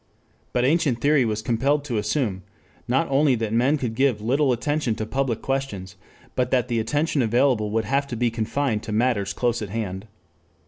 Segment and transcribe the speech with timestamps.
[0.51, 2.41] But ancient theory was compelled to assume,
[2.87, 5.95] not only that men could give little attention to public questions,
[6.35, 10.07] but that the attention available would have to be confined to matters close at hand.